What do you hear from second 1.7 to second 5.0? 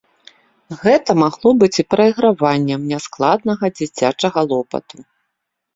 і прайграваннем няскладнага дзіцячага лопату.